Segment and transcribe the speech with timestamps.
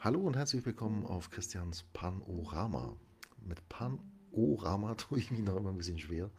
[0.00, 2.94] Hallo und herzlich willkommen auf Christians Panorama.
[3.40, 6.30] Mit Panorama tue ich mich noch immer ein bisschen schwer,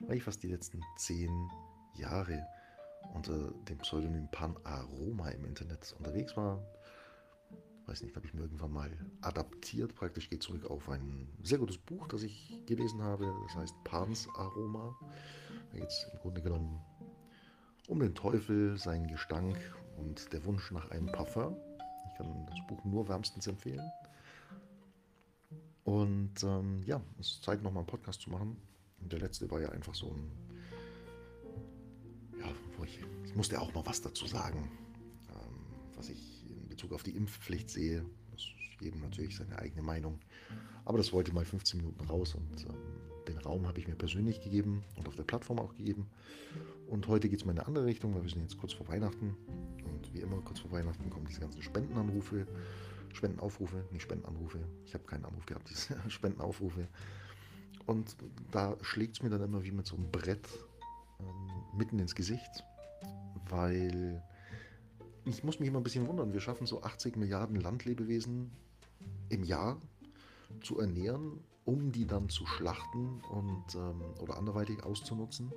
[0.00, 1.30] weil ich fast die letzten zehn
[1.94, 2.46] Jahre
[3.14, 6.62] unter dem Pseudonym Panaroma im Internet unterwegs war.
[7.86, 8.92] Weiß nicht, habe ich mir irgendwann mal
[9.22, 9.94] adaptiert.
[9.94, 13.32] Praktisch geht zurück auf ein sehr gutes Buch, das ich gelesen habe.
[13.46, 14.94] Das heißt Pans Aroma.
[15.72, 16.78] Da geht es im Grunde genommen
[17.88, 19.56] um den Teufel, seinen Gestank
[19.96, 21.56] und der Wunsch nach einem Parfum.
[22.16, 23.90] Kann das Buch nur wärmstens empfehlen.
[25.84, 28.56] Und ähm, ja, es ist Zeit, nochmal einen Podcast zu machen.
[29.00, 30.30] Und der letzte war ja einfach so ein.
[32.40, 34.68] Ja, wo ich, ich musste auch mal was dazu sagen,
[35.30, 38.04] ähm, was ich in Bezug auf die Impfpflicht sehe.
[38.32, 40.18] Das ist jedem natürlich seine eigene Meinung.
[40.84, 42.76] Aber das wollte mal 15 Minuten raus und ähm,
[43.28, 46.06] den Raum habe ich mir persönlich gegeben und auf der Plattform auch gegeben.
[46.88, 48.88] Und heute geht es mal in eine andere Richtung, weil wir sind jetzt kurz vor
[48.88, 49.36] Weihnachten.
[50.16, 52.46] Wie immer, kurz vor Weihnachten kommen diese ganzen Spendenanrufe,
[53.12, 54.60] Spendenaufrufe, nicht Spendenanrufe.
[54.86, 56.88] Ich habe keinen Anruf gehabt, diese Spendenaufrufe.
[57.84, 58.16] Und
[58.50, 60.48] da schlägt es mir dann immer wie mit so einem Brett
[61.20, 62.64] ähm, mitten ins Gesicht,
[63.50, 64.22] weil
[65.26, 66.32] ich muss mich immer ein bisschen wundern.
[66.32, 68.50] Wir schaffen so 80 Milliarden Landlebewesen
[69.28, 69.78] im Jahr
[70.62, 75.52] zu ernähren, um die dann zu schlachten und ähm, oder anderweitig auszunutzen.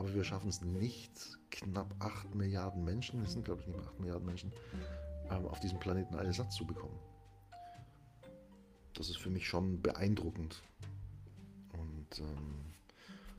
[0.00, 1.12] Aber wir schaffen es nicht,
[1.50, 4.50] knapp 8 Milliarden Menschen, es sind glaube ich nicht mehr 8 Milliarden Menschen,
[5.30, 6.98] ähm, auf diesem Planeten einen Satz zu bekommen.
[8.94, 10.62] Das ist für mich schon beeindruckend
[11.74, 12.72] und ähm,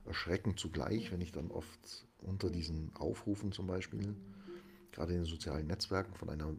[0.06, 4.16] erschreckend zugleich, wenn ich dann oft unter diesen Aufrufen zum Beispiel,
[4.92, 6.54] gerade in den sozialen Netzwerken, von einer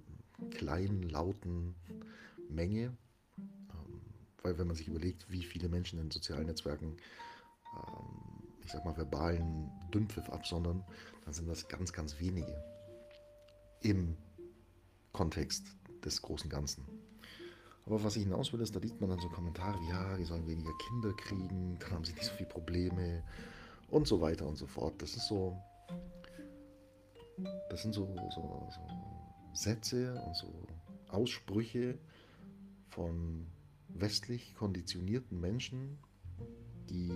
[0.50, 1.76] kleinen, lauten
[2.48, 2.96] Menge,
[3.38, 4.00] ähm,
[4.42, 6.96] weil wenn man sich überlegt, wie viele Menschen in sozialen Netzwerken
[7.76, 8.21] ähm,
[8.72, 10.84] sag mal, verbalen Dünnpfiff absondern,
[11.24, 12.54] dann sind das ganz, ganz wenige
[13.80, 14.16] im
[15.12, 15.66] Kontext
[16.04, 16.84] des großen Ganzen.
[17.84, 20.24] Aber was ich hinaus will, ist, da liest man dann so Kommentare wie, ja, die
[20.24, 23.24] sollen weniger Kinder kriegen, dann haben sie nicht so viele Probleme
[23.88, 25.00] und so weiter und so fort.
[25.02, 25.56] Das ist so,
[27.68, 28.80] das sind so, so, so
[29.52, 30.66] Sätze und so
[31.08, 31.98] Aussprüche
[32.88, 33.46] von
[33.88, 35.98] westlich konditionierten Menschen,
[36.88, 37.10] die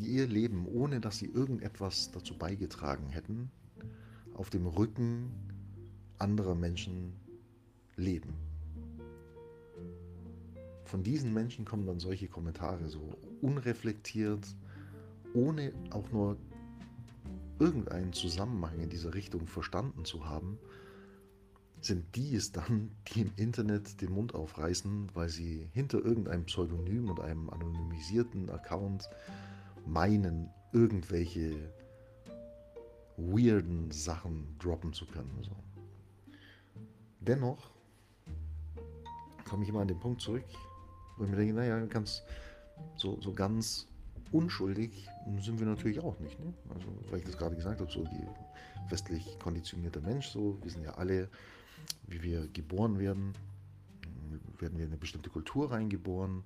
[0.00, 3.50] die ihr Leben, ohne dass sie irgendetwas dazu beigetragen hätten,
[4.34, 5.30] auf dem Rücken
[6.18, 7.12] anderer Menschen
[7.96, 8.34] leben.
[10.84, 14.56] Von diesen Menschen kommen dann solche Kommentare, so unreflektiert,
[15.34, 16.36] ohne auch nur
[17.58, 20.58] irgendeinen Zusammenhang in dieser Richtung verstanden zu haben,
[21.82, 27.10] sind die es dann, die im Internet den Mund aufreißen, weil sie hinter irgendeinem Pseudonym
[27.10, 29.08] und einem anonymisierten Account
[29.86, 31.72] meinen, irgendwelche
[33.16, 35.36] weirden Sachen droppen zu können.
[35.42, 35.56] So.
[37.20, 37.70] Dennoch
[39.48, 40.44] komme ich immer an den Punkt zurück,
[41.16, 42.22] wo ich mir denke, naja, ganz,
[42.96, 43.86] so, so ganz
[44.32, 45.08] unschuldig
[45.40, 46.38] sind wir natürlich auch nicht.
[46.38, 46.54] Ne?
[46.74, 48.06] Also, weil ich das gerade gesagt habe, so
[48.88, 51.28] westlich konditionierte Mensch, so, wir sind ja alle,
[52.06, 53.34] wie wir geboren werden,
[54.58, 56.44] werden wir in eine bestimmte Kultur reingeboren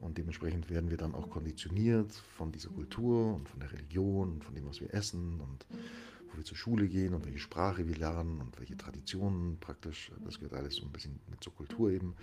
[0.00, 4.44] und dementsprechend werden wir dann auch konditioniert von dieser Kultur und von der Religion und
[4.44, 5.66] von dem, was wir essen und
[6.30, 10.10] wo wir zur Schule gehen und welche Sprache wir lernen und welche Traditionen praktisch.
[10.24, 12.14] Das gehört alles so ein bisschen mit zur Kultur eben.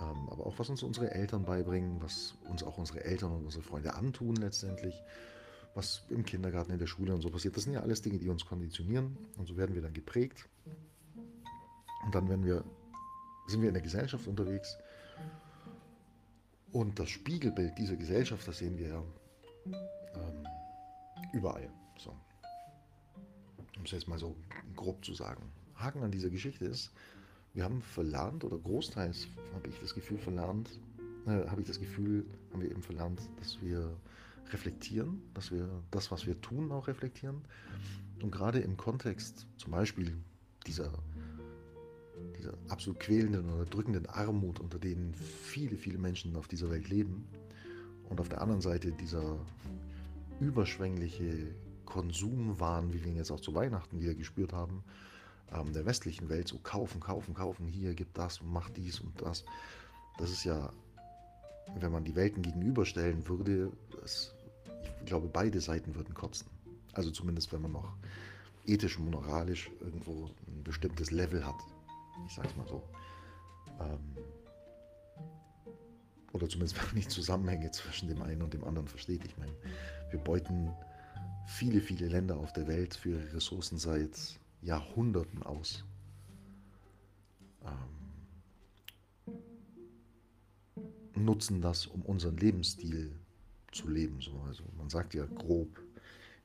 [0.00, 3.62] Ähm, aber auch was uns unsere Eltern beibringen, was uns auch unsere Eltern und unsere
[3.62, 4.94] Freunde antun letztendlich,
[5.74, 7.56] was im Kindergarten, in der Schule und so passiert.
[7.56, 10.48] Das sind ja alles Dinge, die uns konditionieren und so werden wir dann geprägt.
[12.04, 12.64] Und dann werden wir
[13.48, 14.76] sind wir in der Gesellschaft unterwegs.
[16.70, 19.02] Und das Spiegelbild dieser Gesellschaft, das sehen wir
[19.66, 20.46] ähm,
[21.32, 21.68] überall.
[21.98, 22.10] So.
[23.76, 24.36] Um es jetzt mal so
[24.76, 25.50] grob zu sagen.
[25.74, 26.92] Haken an dieser Geschichte ist,
[27.54, 30.78] wir haben verlernt, oder großteils habe ich das Gefühl verlernt,
[31.26, 33.96] äh, habe ich das Gefühl, haben wir eben verlernt, dass wir
[34.52, 37.42] reflektieren, dass wir das, was wir tun, auch reflektieren.
[38.20, 40.16] Und gerade im Kontext zum Beispiel
[40.66, 40.92] dieser
[42.36, 47.26] dieser absolut quälenden oder drückenden Armut, unter denen viele, viele Menschen auf dieser Welt leben.
[48.08, 49.38] Und auf der anderen Seite dieser
[50.40, 51.54] überschwängliche
[51.84, 54.82] Konsumwahn, wie wir ihn jetzt auch zu Weihnachten wieder gespürt haben,
[55.52, 59.44] ähm, der westlichen Welt, so kaufen, kaufen, kaufen, hier, gibt das, mach dies und das.
[60.18, 60.72] Das ist ja,
[61.78, 64.34] wenn man die Welten gegenüberstellen würde, das,
[65.00, 66.46] ich glaube, beide Seiten würden kotzen.
[66.92, 67.94] Also zumindest, wenn man noch
[68.66, 71.56] ethisch und moralisch irgendwo ein bestimmtes Level hat.
[72.26, 72.82] Ich sage es mal so.
[73.80, 74.16] Ähm,
[76.32, 79.24] oder zumindest, wenn man nicht Zusammenhänge zwischen dem einen und dem anderen versteht.
[79.24, 79.54] Ich meine,
[80.10, 80.70] wir beuten
[81.46, 85.84] viele, viele Länder auf der Welt für ihre Ressourcen seit Jahrhunderten aus.
[87.62, 87.98] ähm,
[91.14, 93.12] nutzen das, um unseren Lebensstil
[93.72, 94.20] zu leben.
[94.20, 94.40] So.
[94.46, 95.82] Also man sagt ja grob,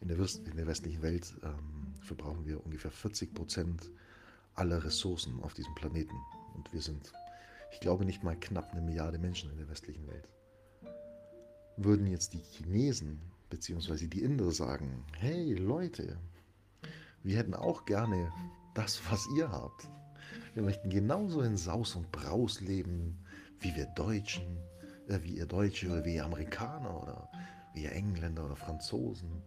[0.01, 3.89] in der, in der westlichen Welt ähm, verbrauchen wir ungefähr 40 Prozent
[4.55, 6.15] aller Ressourcen auf diesem Planeten.
[6.55, 7.11] Und wir sind,
[7.71, 10.27] ich glaube, nicht mal knapp eine Milliarde Menschen in der westlichen Welt.
[11.77, 14.07] Würden jetzt die Chinesen bzw.
[14.07, 16.17] die Inder sagen, hey Leute,
[17.23, 18.31] wir hätten auch gerne
[18.73, 19.87] das, was ihr habt.
[20.53, 23.17] Wir möchten genauso in Saus und Braus leben,
[23.59, 24.57] wie wir Deutschen,
[25.07, 27.29] äh, wie ihr Deutsche oder wie ihr Amerikaner oder
[27.73, 29.41] wie ihr Engländer oder Franzosen.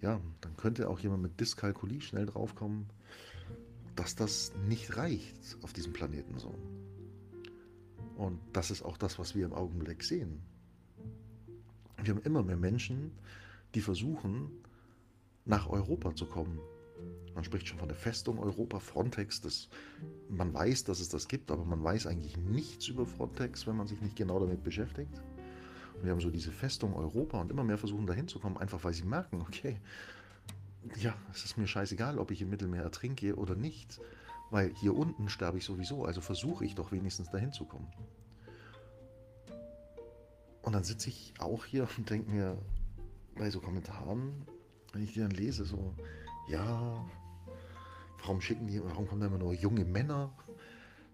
[0.00, 2.86] Ja, dann könnte auch jemand mit Dyskalkulie schnell draufkommen,
[3.96, 6.54] dass das nicht reicht auf diesem Planeten so.
[8.16, 10.42] Und das ist auch das, was wir im Augenblick sehen.
[12.02, 13.10] Wir haben immer mehr Menschen,
[13.74, 14.50] die versuchen,
[15.44, 16.60] nach Europa zu kommen.
[17.34, 19.40] Man spricht schon von der Festung Europa, Frontex.
[19.40, 19.68] Das,
[20.28, 23.86] man weiß, dass es das gibt, aber man weiß eigentlich nichts über Frontex, wenn man
[23.86, 25.20] sich nicht genau damit beschäftigt.
[26.02, 28.92] Wir haben so diese Festung Europa und immer mehr versuchen dahin zu kommen, einfach weil
[28.92, 29.78] sie merken, okay,
[30.96, 34.00] ja, es ist mir scheißegal, ob ich im Mittelmeer ertrinke oder nicht,
[34.50, 37.88] weil hier unten sterbe ich sowieso, also versuche ich doch wenigstens dahin zu kommen.
[40.62, 42.58] Und dann sitze ich auch hier und denke mir
[43.36, 44.46] bei so Kommentaren,
[44.92, 45.94] wenn ich die dann lese, so,
[46.48, 47.04] ja,
[48.20, 50.30] warum schicken die, warum kommen da immer nur junge Männer?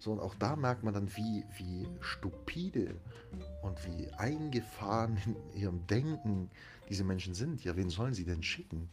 [0.04, 2.94] So, und auch da merkt man dann, wie, wie stupide
[3.62, 5.16] und wie eingefahren
[5.54, 6.50] in ihrem Denken
[6.90, 7.64] diese Menschen sind.
[7.64, 8.90] Ja, wen sollen sie denn schicken?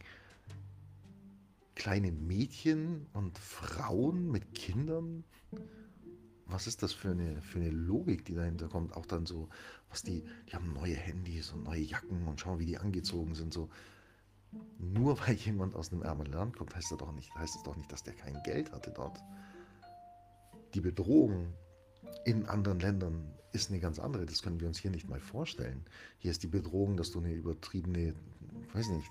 [1.74, 5.24] Kleine Mädchen und Frauen mit Kindern?
[6.46, 8.96] Was ist das für eine, für eine Logik, die dahinter kommt?
[8.96, 9.50] Auch dann so,
[9.90, 13.52] was die, die haben neue Handys und neue Jacken und schauen, wie die angezogen sind.
[13.52, 13.68] So,
[14.78, 17.76] nur weil jemand aus einem ärmeren Land kommt, heißt, das doch nicht, heißt es doch
[17.76, 19.20] nicht, dass der kein Geld hatte dort.
[20.74, 21.52] Die Bedrohung
[22.24, 24.26] in anderen Ländern ist eine ganz andere.
[24.26, 25.84] Das können wir uns hier nicht mal vorstellen.
[26.18, 28.14] Hier ist die Bedrohung, dass du eine übertriebene,
[28.72, 29.10] weiß nicht,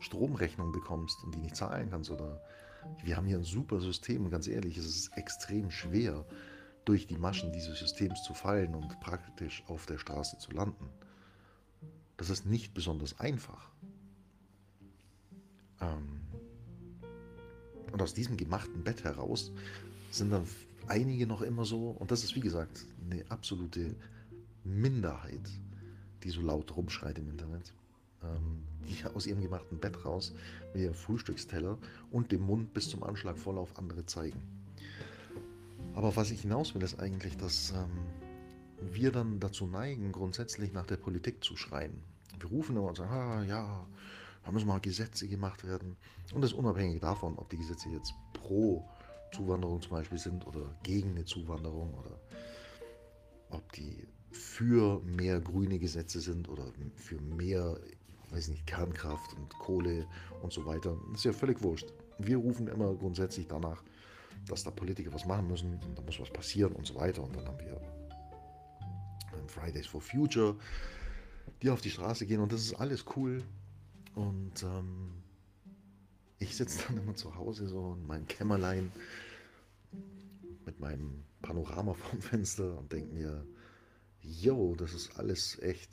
[0.00, 2.10] Stromrechnung bekommst und die nicht zahlen kannst.
[2.10, 2.42] Oder
[3.02, 4.30] wir haben hier ein super System.
[4.30, 6.26] Ganz ehrlich, es ist extrem schwer,
[6.84, 10.88] durch die Maschen dieses Systems zu fallen und praktisch auf der Straße zu landen.
[12.16, 13.70] Das ist nicht besonders einfach.
[15.80, 16.20] Ähm,
[17.92, 19.52] und aus diesem gemachten Bett heraus
[20.10, 20.46] sind dann
[20.90, 23.94] einige noch immer so, und das ist wie gesagt eine absolute
[24.64, 25.48] Minderheit,
[26.24, 27.72] die so laut rumschreit im Internet,
[28.22, 30.34] ähm, die aus ihrem gemachten Bett raus
[30.74, 31.78] mit ihrem Frühstücksteller
[32.10, 34.42] und dem Mund bis zum Anschlag voll auf andere zeigen.
[35.94, 40.86] Aber was ich hinaus will, ist eigentlich, dass ähm, wir dann dazu neigen, grundsätzlich nach
[40.86, 42.02] der Politik zu schreien.
[42.38, 43.86] Wir rufen immer und sagen, ah, ja,
[44.44, 45.96] da müssen mal Gesetze gemacht werden.
[46.32, 48.84] Und das unabhängig davon, ob die Gesetze jetzt pro
[49.32, 52.20] Zuwanderung zum Beispiel sind oder gegen eine Zuwanderung oder
[53.50, 57.78] ob die für mehr grüne Gesetze sind oder für mehr,
[58.30, 60.06] weiß nicht, Kernkraft und Kohle
[60.42, 60.96] und so weiter.
[61.10, 61.92] Das ist ja völlig wurscht.
[62.18, 63.82] Wir rufen immer grundsätzlich danach,
[64.46, 67.22] dass da Politiker was machen müssen und da muss was passieren und so weiter.
[67.22, 67.80] Und dann haben wir
[69.46, 70.56] Fridays for Future,
[71.62, 73.42] die auf die Straße gehen und das ist alles cool.
[74.14, 75.19] Und ähm,
[76.40, 78.90] ich sitze dann immer zu Hause so in meinem Kämmerlein
[80.66, 83.46] mit meinem Panorama vom Fenster und denke mir,
[84.22, 85.90] yo, das ist alles echt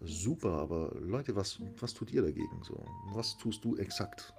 [0.00, 2.84] super, aber Leute, was, was tut ihr dagegen so?
[3.12, 4.34] Was tust du exakt,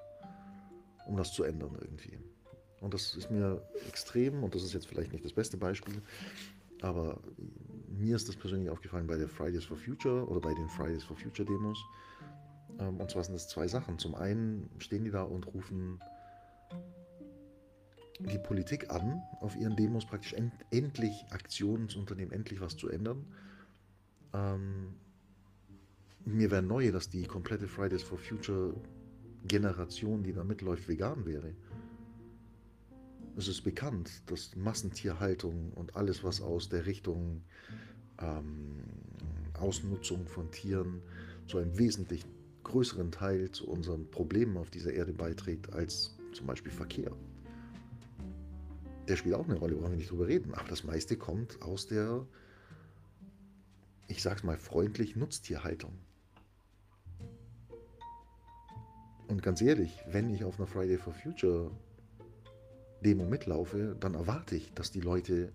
[1.08, 2.20] um das zu ändern irgendwie?
[2.82, 6.02] Und das ist mir extrem, und das ist jetzt vielleicht nicht das beste Beispiel,
[6.82, 7.20] aber
[7.88, 11.18] mir ist das persönlich aufgefallen bei der Fridays for Future oder bei den Fridays for
[11.18, 11.84] Future Demos.
[12.80, 14.00] Ähm, und zwar sind das zwei Sachen.
[14.00, 16.00] Zum einen stehen die da und rufen
[18.20, 22.90] die Politik an, auf ihren Demos praktisch end endlich Aktionen zu unternehmen, endlich was zu
[22.90, 23.26] ändern.
[24.34, 24.96] Ähm,
[26.26, 28.74] mir wäre neu, dass die komplette Fridays for Future
[29.46, 31.54] Generation, die da mitläuft, vegan wäre.
[33.38, 37.44] Es ist bekannt, dass Massentierhaltung und alles, was aus der Richtung
[38.20, 38.84] ähm,
[39.54, 41.02] Ausnutzung von Tieren
[41.46, 42.26] zu einem wesentlich
[42.68, 47.12] größeren Teil zu unseren Problemen auf dieser Erde beiträgt als zum Beispiel Verkehr.
[49.08, 50.54] Der spielt auch eine Rolle, wollen wir nicht drüber reden.
[50.54, 52.26] Aber das meiste kommt aus der,
[54.08, 55.94] ich sag's mal freundlich, Nutztierhaltung.
[59.28, 61.72] Und ganz ehrlich, wenn ich auf einer Friday for Future
[63.04, 65.52] Demo mitlaufe, dann erwarte ich, dass die Leute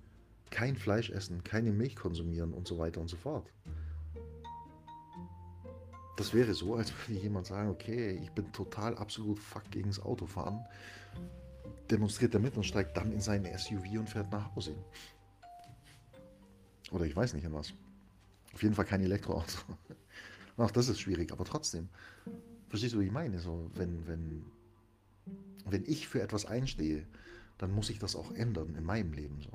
[0.50, 3.50] kein Fleisch essen, keine Milch konsumieren und so weiter und so fort.
[6.16, 10.00] Das wäre so, als würde jemand sagen, okay, ich bin total absolut fuck gegen das
[10.00, 10.64] Autofahren.
[11.90, 14.74] demonstriert damit und steigt dann in seinen SUV und fährt nach Hause.
[16.90, 17.72] Oder ich weiß nicht in was.
[18.52, 19.58] Auf jeden Fall kein Elektroauto.
[20.56, 21.88] Auch das ist schwierig, aber trotzdem.
[22.68, 23.38] Verstehst du, was ich meine?
[23.38, 24.44] So, wenn, wenn,
[25.64, 27.06] wenn ich für etwas einstehe,
[27.58, 29.40] dann muss ich das auch ändern in meinem Leben.
[29.40, 29.50] So.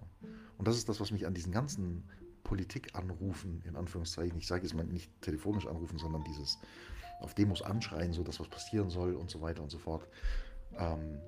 [0.58, 2.04] Und das ist das, was mich an diesen ganzen
[2.48, 6.58] Politikanrufen, in Anführungszeichen, ich sage jetzt mal nicht telefonisch anrufen, sondern dieses
[7.20, 10.08] auf Demos anschreien, so dass was passieren soll und so weiter und so fort.
[10.78, 11.20] Ähm,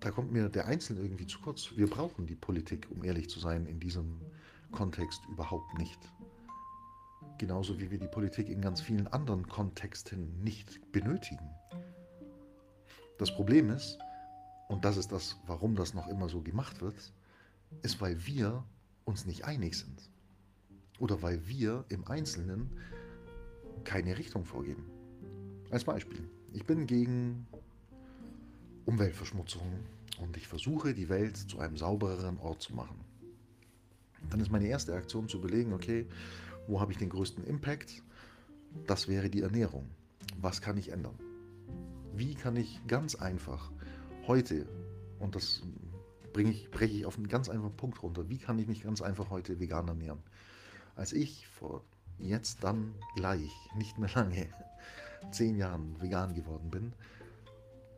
[0.00, 1.72] da kommt mir der Einzelne irgendwie zu kurz.
[1.76, 4.20] Wir brauchen die Politik, um ehrlich zu sein, in diesem
[4.70, 5.98] Kontext überhaupt nicht.
[7.38, 11.48] Genauso wie wir die Politik in ganz vielen anderen Kontexten nicht benötigen.
[13.18, 13.98] Das Problem ist,
[14.68, 17.12] und das ist das, warum das noch immer so gemacht wird,
[17.82, 18.64] ist, weil wir
[19.06, 20.10] uns nicht einig sind.
[20.98, 22.70] Oder weil wir im Einzelnen
[23.84, 24.84] keine Richtung vorgeben.
[25.70, 27.46] Als Beispiel, ich bin gegen
[28.84, 29.72] Umweltverschmutzung
[30.20, 33.00] und ich versuche, die Welt zu einem saubereren Ort zu machen.
[34.30, 36.06] Dann ist meine erste Aktion zu überlegen, okay,
[36.66, 38.02] wo habe ich den größten Impact?
[38.86, 39.88] Das wäre die Ernährung.
[40.40, 41.18] Was kann ich ändern?
[42.14, 43.70] Wie kann ich ganz einfach
[44.26, 44.66] heute,
[45.20, 45.62] und das
[46.36, 49.00] bringe ich, breche ich auf einen ganz einfachen Punkt runter, wie kann ich mich ganz
[49.00, 50.18] einfach heute vegan ernähren?
[50.94, 51.82] Als ich vor
[52.18, 54.46] jetzt dann gleich, nicht mehr lange,
[55.30, 56.92] zehn Jahren vegan geworden bin,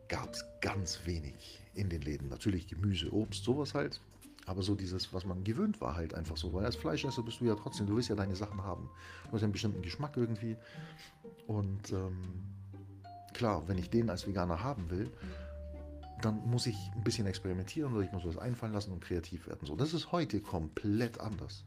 [0.07, 2.29] gab es ganz wenig in den Läden.
[2.29, 3.99] Natürlich Gemüse, Obst, sowas halt.
[4.45, 6.53] Aber so dieses, was man gewöhnt war, halt einfach so.
[6.53, 8.89] Weil als Fleischesser bist du ja trotzdem, du willst ja deine Sachen haben.
[9.25, 10.55] Du hast ja einen bestimmten Geschmack irgendwie.
[11.45, 12.45] Und ähm,
[13.33, 15.11] klar, wenn ich den als Veganer haben will,
[16.21, 19.65] dann muss ich ein bisschen experimentieren oder ich muss was einfallen lassen und kreativ werden.
[19.65, 21.65] So, das ist heute komplett anders.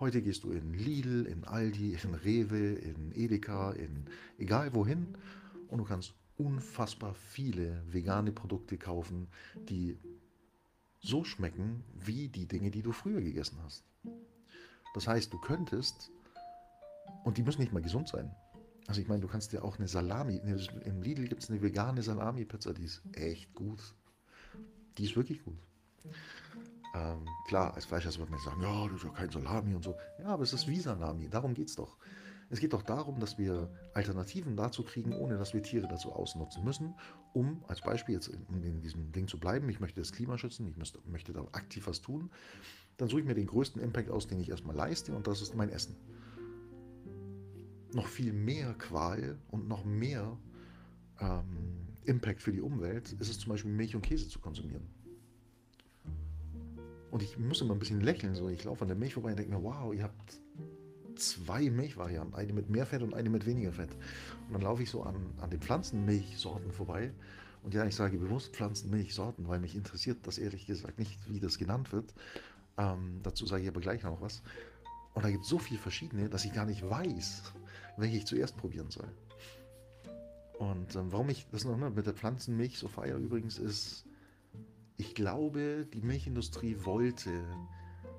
[0.00, 4.06] Heute gehst du in Lidl, in Aldi, in Rewe, in Edeka, in
[4.38, 5.16] egal wohin
[5.68, 9.28] und du kannst unfassbar viele vegane Produkte kaufen,
[9.68, 9.98] die
[11.00, 13.84] so schmecken wie die Dinge, die du früher gegessen hast.
[14.94, 16.10] Das heißt, du könntest,
[17.24, 18.34] und die müssen nicht mal gesund sein.
[18.88, 20.40] Also ich meine, du kannst dir auch eine Salami,
[20.84, 23.94] im Lidl gibt es eine vegane Salami-Pizza, die ist echt gut.
[24.96, 25.58] Die ist wirklich gut.
[26.94, 29.94] Ähm, klar, als Fleischesser wird man sagen, ja, das ist ja kein Salami und so.
[30.18, 31.98] Ja, aber es ist wie Salami, darum geht es doch.
[32.48, 36.64] Es geht doch darum, dass wir Alternativen dazu kriegen, ohne dass wir Tiere dazu ausnutzen
[36.64, 36.94] müssen,
[37.34, 40.66] um als Beispiel jetzt in, in diesem Ding zu bleiben, ich möchte das Klima schützen,
[40.66, 42.30] ich müsste, möchte da aktiv was tun,
[42.96, 45.54] dann suche ich mir den größten Impact aus, den ich erstmal leiste und das ist
[45.54, 45.94] mein Essen.
[47.92, 50.36] Noch viel mehr Qual und noch mehr
[51.20, 54.86] ähm, Impact für die Umwelt ist es zum Beispiel Milch und Käse zu konsumieren.
[57.10, 58.34] Und ich muss immer ein bisschen lächeln.
[58.34, 58.48] So.
[58.48, 60.40] Ich laufe an der Milch vorbei und denke mir, wow, ihr habt
[61.16, 62.34] zwei Milchvarianten.
[62.34, 63.90] Eine mit mehr Fett und eine mit weniger Fett.
[64.46, 67.12] Und dann laufe ich so an, an den Pflanzenmilchsorten vorbei.
[67.62, 71.58] Und ja, ich sage bewusst Pflanzenmilchsorten, weil mich interessiert das ehrlich gesagt nicht, wie das
[71.58, 72.14] genannt wird.
[72.76, 74.42] Ähm, dazu sage ich aber gleich noch was.
[75.14, 77.52] Und da gibt es so viele verschiedene, dass ich gar nicht weiß,
[77.98, 79.08] welche ich zuerst probieren soll.
[80.58, 84.04] Und ähm, warum ich das noch ne, mit der Pflanzenmilch so feiere übrigens ist,
[84.96, 87.30] ich glaube, die Milchindustrie wollte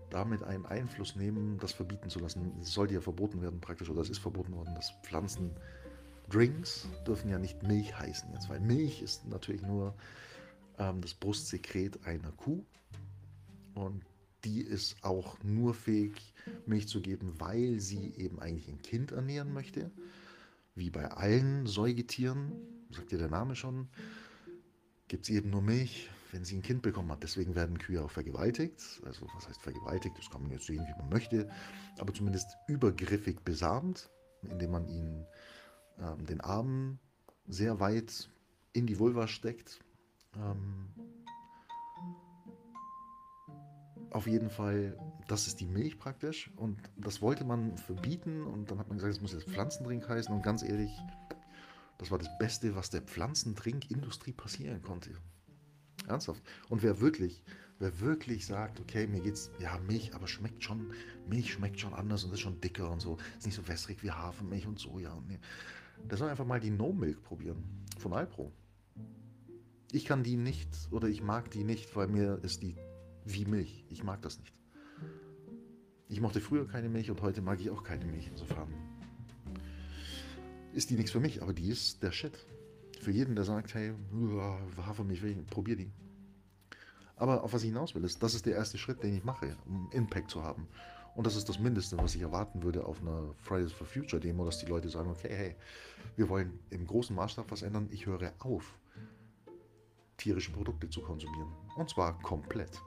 [0.09, 2.53] damit einen Einfluss nehmen, das verbieten zu lassen.
[2.61, 7.37] Es sollte ja verboten werden praktisch, oder es ist verboten worden, dass Pflanzendrinks dürfen ja
[7.37, 9.93] nicht Milch heißen jetzt, weil Milch ist natürlich nur
[10.77, 12.63] ähm, das Brustsekret einer Kuh
[13.75, 14.03] und
[14.43, 16.33] die ist auch nur fähig,
[16.65, 19.91] Milch zu geben, weil sie eben eigentlich ein Kind ernähren möchte.
[20.75, 22.53] Wie bei allen Säugetieren,
[22.91, 23.89] sagt ja der Name schon,
[25.07, 27.23] gibt es eben nur Milch, wenn sie ein Kind bekommen hat.
[27.23, 29.01] Deswegen werden Kühe auch vergewaltigt.
[29.03, 30.17] Also was heißt vergewaltigt?
[30.17, 31.49] Das kann man jetzt sehen, wie man möchte.
[31.97, 34.09] Aber zumindest übergriffig besamt,
[34.43, 35.25] indem man ihnen
[35.99, 36.99] ähm, den Arm
[37.47, 38.29] sehr weit
[38.73, 39.79] in die Vulva steckt.
[40.35, 40.87] Ähm,
[44.11, 44.97] auf jeden Fall,
[45.27, 46.51] das ist die Milch praktisch.
[46.55, 48.43] Und das wollte man verbieten.
[48.43, 50.33] Und dann hat man gesagt, es muss jetzt Pflanzendrink heißen.
[50.33, 50.91] Und ganz ehrlich,
[51.97, 55.11] das war das Beste, was der Pflanzentrinkindustrie passieren konnte.
[56.07, 56.41] Ernsthaft.
[56.69, 57.43] Und wer wirklich,
[57.77, 60.91] wer wirklich sagt, okay, mir geht's, ja, Milch, aber schmeckt schon,
[61.27, 64.11] Milch schmeckt schon anders und ist schon dicker und so, ist nicht so wässrig wie
[64.11, 65.13] Hafermilch und Soja.
[65.13, 65.39] Und nee.
[66.09, 67.63] Der soll einfach mal die No Milk probieren
[67.97, 68.51] von Alpro.
[69.91, 72.77] Ich kann die nicht oder ich mag die nicht, weil mir ist die
[73.33, 73.85] wie Milch.
[73.89, 74.53] Ich mag das nicht.
[76.07, 78.27] Ich mochte früher keine Milch und heute mag ich auch keine Milch.
[78.27, 78.73] Insofern
[80.73, 82.45] ist die nichts für mich, aber die ist der Shit.
[82.99, 83.93] Für jeden, der sagt, hey,
[84.77, 85.91] Hafermilch, probier die.
[87.15, 89.55] Aber auf was ich hinaus will, ist, das ist der erste Schritt, den ich mache,
[89.65, 90.67] um Impact zu haben.
[91.15, 94.45] Und das ist das Mindeste, was ich erwarten würde auf einer Fridays for Future Demo,
[94.45, 95.55] dass die Leute sagen, okay, hey,
[96.15, 98.79] wir wollen im großen Maßstab was ändern, ich höre auf,
[100.17, 101.49] tierische Produkte zu konsumieren.
[101.75, 102.81] Und zwar komplett.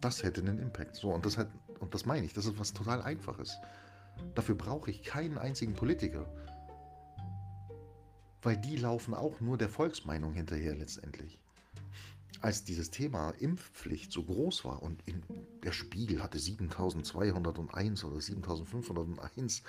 [0.00, 0.96] Das hätte einen Impact.
[0.96, 3.58] So, und das, hat, und das meine ich, das ist was total Einfaches.
[4.34, 6.26] Dafür brauche ich keinen einzigen Politiker.
[8.42, 11.38] Weil die laufen auch nur der Volksmeinung hinterher letztendlich.
[12.40, 15.02] Als dieses Thema Impfpflicht so groß war und
[15.62, 19.62] der Spiegel hatte 7201 oder 7501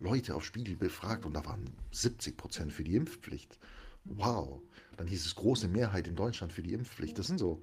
[0.00, 3.58] Leute auf Spiegel befragt und da waren 70 Prozent für die Impfpflicht.
[4.04, 4.62] Wow,
[4.96, 7.18] dann hieß es große Mehrheit in Deutschland für die Impfpflicht.
[7.18, 7.62] Das sind so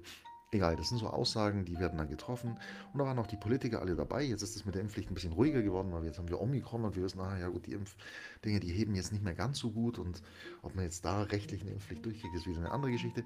[0.54, 2.56] Egal, das sind so Aussagen, die werden dann getroffen.
[2.92, 4.22] Und da waren auch die Politiker alle dabei.
[4.22, 6.84] Jetzt ist es mit der Impfpflicht ein bisschen ruhiger geworden, weil jetzt haben wir Omikron
[6.84, 9.72] und wir wissen, ah ja gut, die Impfdinge, die heben jetzt nicht mehr ganz so
[9.72, 9.98] gut.
[9.98, 10.22] Und
[10.62, 13.24] ob man jetzt da rechtlich eine Impfpflicht durchkriegt, ist wieder eine andere Geschichte.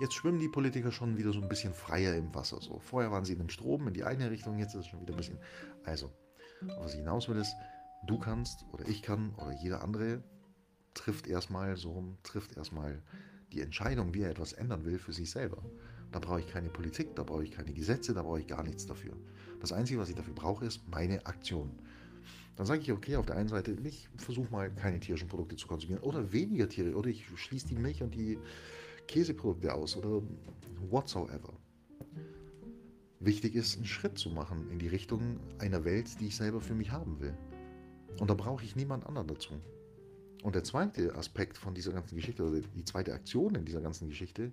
[0.00, 2.62] Jetzt schwimmen die Politiker schon wieder so ein bisschen freier im Wasser.
[2.62, 2.78] So.
[2.78, 5.12] Vorher waren sie in den Strom in die eine Richtung, jetzt ist es schon wieder
[5.12, 5.36] ein bisschen.
[5.84, 6.10] Also,
[6.78, 7.54] was ich hinaus will, ist,
[8.06, 10.24] du kannst oder ich kann oder jeder andere
[10.94, 13.02] trifft erstmal so rum, trifft erstmal
[13.52, 15.62] die Entscheidung, wie er etwas ändern will, für sich selber.
[16.12, 18.86] Da brauche ich keine Politik, da brauche ich keine Gesetze, da brauche ich gar nichts
[18.86, 19.14] dafür.
[19.60, 21.70] Das Einzige, was ich dafür brauche, ist meine Aktion.
[22.56, 25.66] Dann sage ich, okay, auf der einen Seite, ich versuche mal keine tierischen Produkte zu
[25.66, 28.38] konsumieren oder weniger Tiere oder ich schließe die Milch und die
[29.08, 30.22] Käseprodukte aus oder
[30.90, 31.54] whatsoever.
[33.20, 36.74] Wichtig ist, einen Schritt zu machen in die Richtung einer Welt, die ich selber für
[36.74, 37.34] mich haben will.
[38.18, 39.54] Und da brauche ich niemand anderen dazu.
[40.42, 44.08] Und der zweite Aspekt von dieser ganzen Geschichte, oder die zweite Aktion in dieser ganzen
[44.08, 44.52] Geschichte,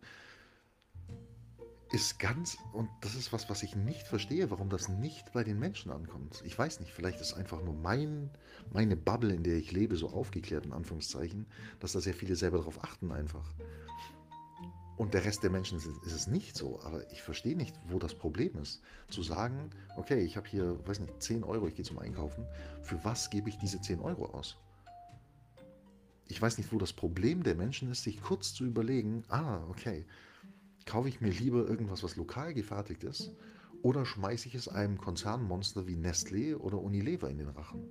[1.91, 5.57] ist ganz, und das ist was, was ich nicht verstehe, warum das nicht bei den
[5.57, 6.41] Menschen ankommt.
[6.45, 8.29] Ich weiß nicht, vielleicht ist einfach nur mein,
[8.71, 11.47] meine Bubble, in der ich lebe, so aufgeklärt, in Anführungszeichen,
[11.79, 13.53] dass da sehr viele selber darauf achten einfach.
[14.97, 16.79] Und der Rest der Menschen ist, ist es nicht so.
[16.83, 18.81] Aber ich verstehe nicht, wo das Problem ist.
[19.07, 22.45] Zu sagen, okay, ich habe hier, weiß nicht, 10 Euro, ich gehe zum Einkaufen.
[22.81, 24.57] Für was gebe ich diese 10 Euro aus?
[26.27, 30.05] Ich weiß nicht, wo das Problem der Menschen ist, sich kurz zu überlegen, ah, okay,
[30.85, 33.31] Kaufe ich mir lieber irgendwas, was lokal gefertigt ist,
[33.81, 37.87] oder schmeiße ich es einem Konzernmonster wie Nestlé oder Unilever in den Rachen?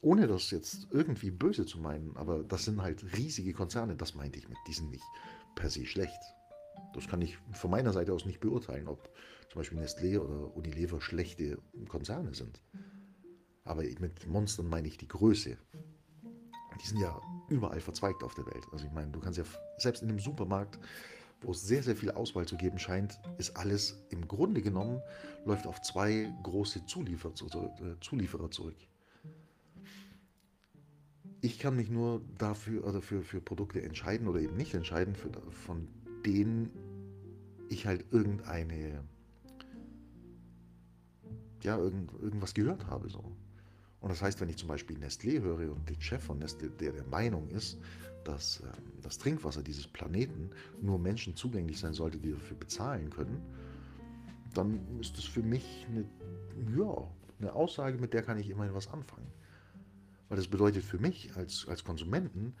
[0.00, 4.38] Ohne das jetzt irgendwie böse zu meinen, aber das sind halt riesige Konzerne, das meinte
[4.38, 5.04] ich mit, die sind nicht
[5.54, 6.20] per se schlecht.
[6.94, 9.10] Das kann ich von meiner Seite aus nicht beurteilen, ob
[9.50, 12.60] zum Beispiel Nestlé oder Unilever schlechte Konzerne sind.
[13.64, 15.56] Aber mit Monstern meine ich die Größe.
[16.82, 17.20] Die sind ja
[17.52, 18.66] überall verzweigt auf der Welt.
[18.72, 19.44] Also ich meine, du kannst ja
[19.78, 20.78] selbst in einem Supermarkt,
[21.42, 25.00] wo es sehr, sehr viel Auswahl zu geben scheint, ist alles im Grunde genommen,
[25.44, 28.76] läuft auf zwei große Zulieferer, äh, Zulieferer zurück.
[31.40, 35.30] Ich kann mich nur dafür oder für, für Produkte entscheiden oder eben nicht entscheiden, für,
[35.50, 35.88] von
[36.24, 36.70] denen
[37.68, 39.02] ich halt irgendeine,
[41.62, 43.08] ja, irgend, irgendwas gehört habe.
[43.08, 43.24] So.
[44.02, 46.92] Und das heißt, wenn ich zum Beispiel Nestlé höre und den Chef von Nestlé, der
[46.92, 47.78] der Meinung ist,
[48.24, 48.64] dass äh,
[49.00, 53.40] das Trinkwasser dieses Planeten nur Menschen zugänglich sein sollte, die dafür bezahlen können,
[54.54, 56.04] dann ist das für mich eine,
[56.76, 59.30] ja, eine Aussage, mit der kann ich immerhin was anfangen.
[60.28, 62.54] Weil das bedeutet für mich als, als Konsumenten,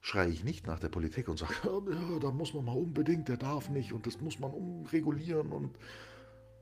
[0.00, 3.38] schreie ich nicht nach der Politik und sage, ja, da muss man mal unbedingt, der
[3.38, 5.74] darf nicht und das muss man umregulieren und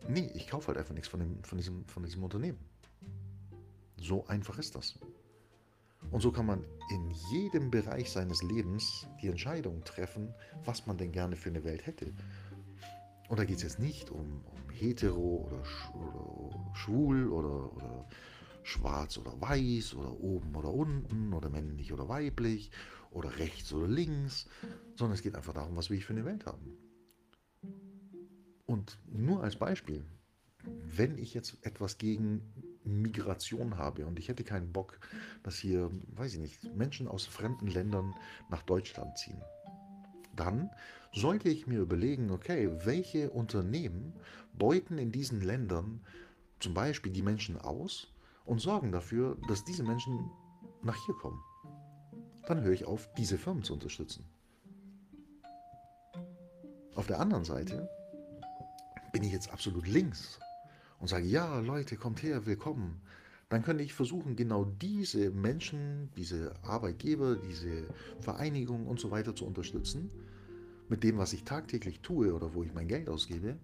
[0.09, 2.59] nee, ich kaufe halt einfach nichts von, dem, von, diesem, von diesem Unternehmen.
[4.01, 4.99] So einfach ist das.
[6.11, 10.35] Und so kann man in jedem Bereich seines Lebens die Entscheidung treffen,
[10.65, 12.13] was man denn gerne für eine Welt hätte.
[13.29, 18.09] Und da geht es jetzt nicht um, um hetero oder, sch oder schwul oder, oder
[18.63, 22.71] schwarz oder weiß oder oben oder unten oder männlich oder weiblich
[23.11, 24.49] oder rechts oder links,
[24.97, 26.77] sondern es geht einfach darum, was wir für eine Welt haben.
[28.67, 30.05] Und nur als Beispiel,
[30.65, 34.99] wenn ich jetzt etwas gegen Migration habe und ich hätte keinen Bock,
[35.43, 38.14] dass hier, weiß ich nicht, Menschen aus fremden Ländern
[38.49, 39.40] nach Deutschland ziehen,
[40.35, 40.71] dann
[41.12, 44.14] sollte ich mir überlegen, okay, welche Unternehmen
[44.55, 46.01] beuten in diesen Ländern
[46.61, 48.12] zum Beispiel die Menschen aus
[48.45, 50.31] und sorgen dafür, dass diese Menschen
[50.83, 51.40] nach hier kommen.
[52.47, 54.25] Dann höre ich auf, diese Firmen zu unterstützen.
[56.95, 57.88] Auf der anderen Seite
[59.12, 60.38] bin ich jetzt absolut links
[61.01, 63.01] und sage, ja, Leute, kommt her, willkommen,
[63.49, 67.89] dann könnte ich versuchen, genau diese Menschen, diese Arbeitgeber, diese
[68.21, 70.11] Vereinigungen und so weiter zu unterstützen,
[70.89, 73.57] mit dem, was ich tagtäglich tue oder wo ich mein Geld ausgebe,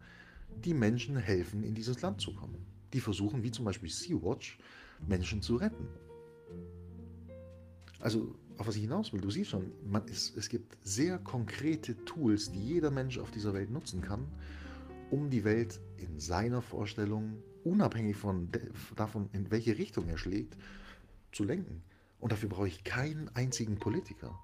[0.64, 2.56] die Menschen helfen, in dieses Land zu kommen.
[2.92, 4.58] Die versuchen, wie zum Beispiel Sea-Watch,
[5.06, 5.86] Menschen zu retten.
[8.00, 11.96] Also, auf was ich hinaus will, du siehst schon, man ist, es gibt sehr konkrete
[12.04, 14.26] Tools, die jeder Mensch auf dieser Welt nutzen kann,
[15.10, 18.50] um die Welt in seiner Vorstellung, unabhängig von
[18.94, 20.56] davon, in welche Richtung er schlägt,
[21.32, 21.82] zu lenken.
[22.18, 24.38] Und dafür brauche ich keinen einzigen Politiker.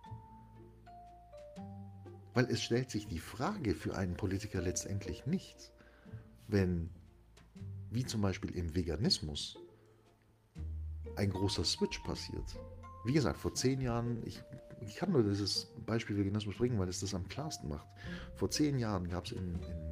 [2.34, 5.72] Weil es stellt sich die Frage für einen Politiker letztendlich nicht,
[6.48, 6.90] wenn,
[7.90, 9.58] wie zum Beispiel im Veganismus,
[11.16, 12.58] ein großer Switch passiert.
[13.04, 14.42] Wie gesagt, vor zehn Jahren, ich,
[14.80, 17.86] ich kann nur dieses Beispiel Veganismus bringen, weil es das am klarsten macht.
[18.36, 19.91] Vor zehn Jahren gab es in, in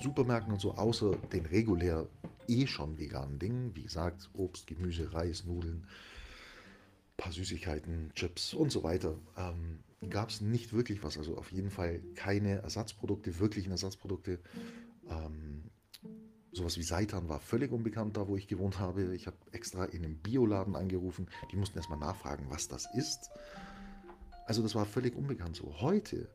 [0.00, 2.06] Supermärkten und so, außer den regulär
[2.46, 5.86] eh schon veganen Dingen, wie gesagt, Obst, Gemüse, Reis, Nudeln,
[7.16, 11.18] paar Süßigkeiten, Chips und so weiter, ähm, gab es nicht wirklich was.
[11.18, 14.38] Also auf jeden Fall keine Ersatzprodukte, wirklichen Ersatzprodukte.
[15.10, 15.64] Ähm,
[16.52, 19.14] sowas wie Seitan war völlig unbekannt da, wo ich gewohnt habe.
[19.14, 21.28] Ich habe extra in einem Bioladen angerufen.
[21.52, 23.30] Die mussten erstmal nachfragen, was das ist.
[24.46, 25.80] Also das war völlig unbekannt so.
[25.80, 26.28] Heute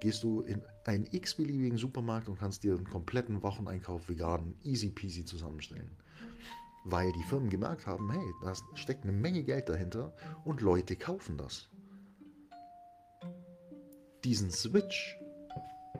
[0.00, 5.24] gehst du in einen x-beliebigen Supermarkt und kannst dir einen kompletten Wocheneinkauf vegan easy peasy
[5.24, 5.90] zusammenstellen
[6.88, 10.12] weil die Firmen gemerkt haben, hey, da steckt eine Menge Geld dahinter
[10.44, 11.68] und Leute kaufen das.
[14.24, 15.18] Diesen Switch,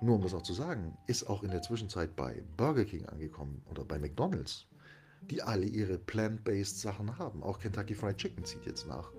[0.00, 3.62] nur um das auch zu sagen, ist auch in der Zwischenzeit bei Burger King angekommen
[3.68, 4.66] oder bei McDonald's,
[5.22, 7.42] die alle ihre plant-based Sachen haben.
[7.42, 9.10] Auch Kentucky Fried Chicken zieht jetzt nach.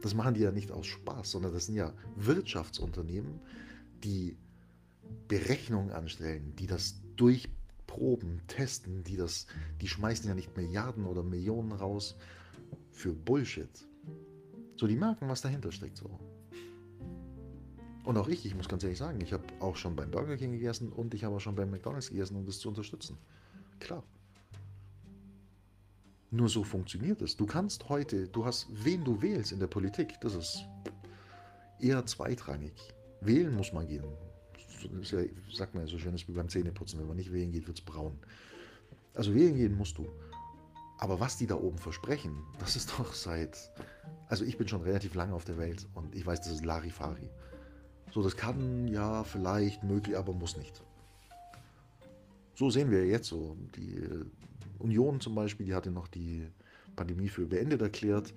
[0.00, 3.40] Das machen die ja nicht aus Spaß, sondern das sind ja Wirtschaftsunternehmen,
[4.04, 4.36] die
[5.26, 7.48] Berechnungen anstellen, die das durch
[7.86, 9.46] Proben, testen, die das,
[9.80, 12.16] die schmeißen ja nicht Milliarden oder Millionen raus
[12.92, 13.70] für Bullshit.
[14.76, 16.08] So, die merken, was dahinter steckt so.
[18.04, 20.52] Und auch ich, ich muss ganz ehrlich sagen, ich habe auch schon beim Burger King
[20.52, 23.18] gegessen und ich habe auch schon beim McDonald's gegessen, um das zu unterstützen.
[23.80, 24.02] Klar.
[26.30, 27.36] Nur so funktioniert es.
[27.36, 30.64] Du kannst heute, du hast, wen du wählst in der Politik, das ist
[31.80, 32.74] eher zweitrangig.
[33.20, 34.04] Wählen muss man gehen
[35.00, 35.20] ist ja,
[35.52, 36.98] sagt man ja so schön, ist wie beim Zähneputzen.
[36.98, 38.18] Wenn man nicht wählen geht, wird es braun.
[39.14, 40.06] Also wählen gehen musst du.
[40.98, 43.70] Aber was die da oben versprechen, das ist doch seit.
[44.28, 47.28] Also ich bin schon relativ lange auf der Welt und ich weiß, das ist Larifari.
[48.12, 50.82] So, das kann ja vielleicht möglich, aber muss nicht.
[52.54, 53.56] So sehen wir jetzt so.
[53.76, 54.02] Die
[54.78, 56.46] Union zum Beispiel, die hatte noch die
[56.96, 58.34] Pandemie für beendet erklärt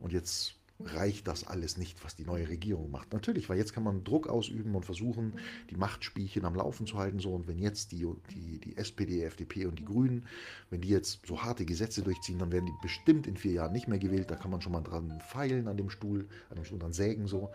[0.00, 3.12] und jetzt reicht das alles nicht, was die neue Regierung macht.
[3.12, 5.34] Natürlich, weil jetzt kann man Druck ausüben und versuchen,
[5.70, 7.20] die Machtspielchen am Laufen zu halten.
[7.20, 10.26] So, und wenn jetzt die, die, die SPD, FDP und die Grünen,
[10.70, 13.88] wenn die jetzt so harte Gesetze durchziehen, dann werden die bestimmt in vier Jahren nicht
[13.88, 14.30] mehr gewählt.
[14.30, 17.28] Da kann man schon mal dran feilen an dem Stuhl, an dem Stuhl dran sägen
[17.28, 17.50] so.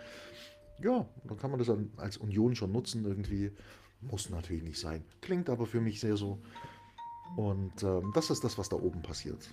[0.81, 3.51] Ja, dann kann man das als Union schon nutzen irgendwie.
[4.01, 5.03] Muss natürlich nicht sein.
[5.19, 6.39] Klingt aber für mich sehr so.
[7.35, 9.49] Und ähm, das ist das, was da oben passiert.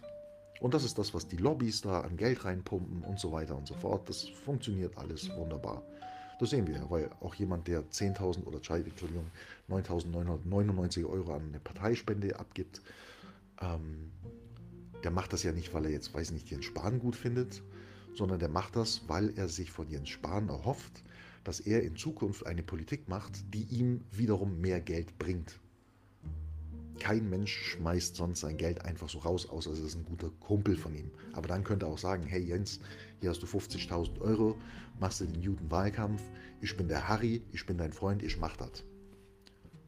[0.60, 3.66] Und das ist das, was die Lobbys da an Geld reinpumpen und so weiter und
[3.66, 4.08] so fort.
[4.08, 5.82] Das funktioniert alles wunderbar.
[6.38, 9.30] Das sehen wir, weil auch jemand, der 10.000 oder Entschuldigung,
[9.70, 12.82] 9.999 Euro an eine Parteispende abgibt,
[13.60, 14.10] ähm,
[15.02, 17.62] der macht das ja nicht, weil er jetzt, weiß nicht, Jens Spahn gut findet,
[18.14, 21.04] sondern der macht das, weil er sich von Jens Spahn erhofft,
[21.44, 25.58] dass er in Zukunft eine Politik macht, die ihm wiederum mehr Geld bringt.
[26.98, 30.76] Kein Mensch schmeißt sonst sein Geld einfach so raus, außer es ist ein guter Kumpel
[30.76, 31.10] von ihm.
[31.32, 32.80] Aber dann könnte er auch sagen, hey Jens,
[33.20, 34.56] hier hast du 50.000 Euro,
[34.98, 36.22] machst du den Judenwahlkampf,
[36.60, 38.84] ich bin der Harry, ich bin dein Freund, ich mach das.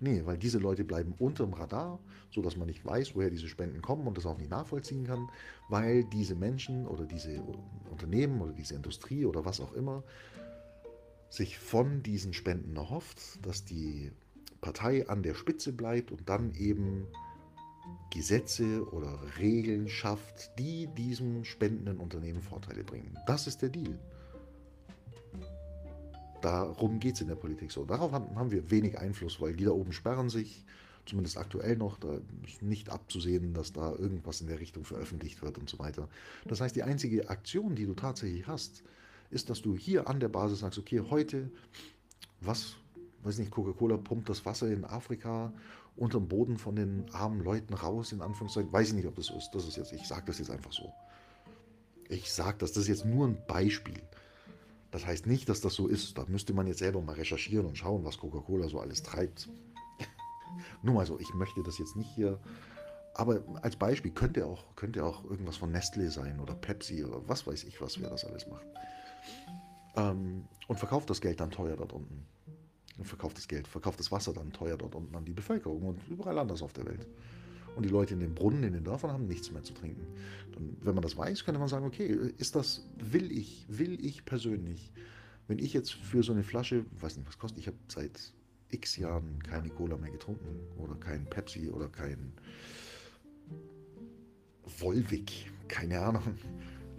[0.00, 1.98] Nee, weil diese Leute bleiben unter dem Radar,
[2.30, 5.28] sodass man nicht weiß, woher diese Spenden kommen und das auch nicht nachvollziehen kann,
[5.68, 7.42] weil diese Menschen oder diese
[7.90, 10.04] Unternehmen oder diese Industrie oder was auch immer
[11.30, 14.12] sich von diesen Spenden erhofft, dass die
[14.60, 17.06] Partei an der Spitze bleibt und dann eben
[18.10, 23.16] Gesetze oder Regeln schafft, die diesem spendenden Unternehmen Vorteile bringen.
[23.26, 23.98] Das ist der Deal.
[26.40, 27.84] Darum geht es in der Politik so.
[27.84, 30.64] Darauf haben wir wenig Einfluss, weil die da oben sperren sich,
[31.04, 31.98] zumindest aktuell noch.
[31.98, 36.08] Da ist nicht abzusehen, dass da irgendwas in der Richtung veröffentlicht wird und so weiter.
[36.46, 38.84] Das heißt, die einzige Aktion, die du tatsächlich hast,
[39.30, 41.50] ist, dass du hier an der Basis sagst, okay, heute,
[42.40, 42.76] was
[43.22, 45.52] weiß nicht, Coca-Cola pumpt das Wasser in Afrika
[45.98, 48.72] unterm Boden von den armen Leuten raus, in Anführungszeichen.
[48.72, 49.50] Weiß ich nicht, ob das ist.
[49.52, 50.92] Das ist jetzt, ich sage das jetzt einfach so.
[52.08, 54.00] Ich sage das, das ist jetzt nur ein Beispiel.
[54.90, 56.16] Das heißt nicht, dass das so ist.
[56.16, 59.48] Da müsste man jetzt selber mal recherchieren und schauen, was Coca-Cola so alles treibt.
[60.82, 62.38] nur mal so, ich möchte das jetzt nicht hier.
[63.14, 67.46] Aber als Beispiel könnte auch, könnte auch irgendwas von Nestle sein oder Pepsi oder was
[67.46, 68.66] weiß ich was, wer das alles macht.
[69.96, 72.24] Ähm, und verkauft das Geld dann teuer dort unten
[72.98, 76.00] und verkauft das Geld, verkauft das Wasser dann teuer dort unten an die Bevölkerung und
[76.08, 77.06] überall anders auf der Welt.
[77.76, 80.04] Und die Leute in den Brunnen, in den Dörfern haben nichts mehr zu trinken.
[80.52, 82.06] Dann, wenn man das weiß, könnte man sagen, okay,
[82.36, 84.92] ist das, will ich, will ich persönlich,
[85.46, 88.34] wenn ich jetzt für so eine Flasche, weiß nicht, was kostet, ich habe seit
[88.70, 92.32] x Jahren keine Cola mehr getrunken oder kein Pepsi oder kein
[94.64, 96.36] Volvic, keine Ahnung.